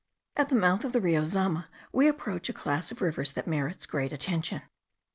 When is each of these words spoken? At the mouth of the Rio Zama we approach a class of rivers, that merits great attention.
At 0.35 0.49
the 0.49 0.55
mouth 0.55 0.83
of 0.83 0.93
the 0.93 0.99
Rio 0.99 1.23
Zama 1.25 1.69
we 1.93 2.07
approach 2.07 2.49
a 2.49 2.53
class 2.53 2.91
of 2.91 3.01
rivers, 3.03 3.33
that 3.33 3.45
merits 3.45 3.85
great 3.85 4.11
attention. 4.11 4.63